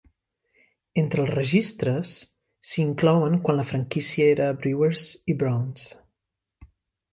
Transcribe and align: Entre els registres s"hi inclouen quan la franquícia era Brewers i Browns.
Entre 1.01 1.21
els 1.23 1.29
registres 1.35 2.13
s"hi 2.69 2.81
inclouen 2.85 3.37
quan 3.45 3.61
la 3.61 3.67
franquícia 3.73 4.29
era 4.33 4.51
Brewers 4.65 5.07
i 5.35 5.39
Browns. 5.45 5.89